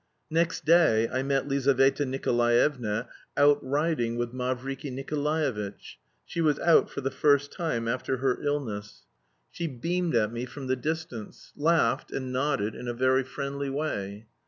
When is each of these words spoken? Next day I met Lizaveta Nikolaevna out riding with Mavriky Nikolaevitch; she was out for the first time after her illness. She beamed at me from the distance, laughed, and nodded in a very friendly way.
Next 0.31 0.65
day 0.65 1.07
I 1.09 1.21
met 1.21 1.47
Lizaveta 1.47 2.07
Nikolaevna 2.07 3.07
out 3.37 3.59
riding 3.63 4.15
with 4.15 4.33
Mavriky 4.33 4.89
Nikolaevitch; 4.91 5.99
she 6.25 6.41
was 6.41 6.57
out 6.57 6.89
for 6.89 7.01
the 7.01 7.11
first 7.11 7.51
time 7.51 7.87
after 7.87 8.17
her 8.17 8.41
illness. 8.41 9.03
She 9.51 9.67
beamed 9.67 10.15
at 10.15 10.33
me 10.33 10.45
from 10.45 10.65
the 10.65 10.75
distance, 10.75 11.53
laughed, 11.55 12.11
and 12.11 12.33
nodded 12.33 12.73
in 12.73 12.87
a 12.87 12.95
very 12.95 13.21
friendly 13.23 13.69
way. 13.69 14.25